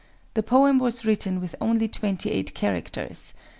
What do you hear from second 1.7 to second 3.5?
twenty eight characters.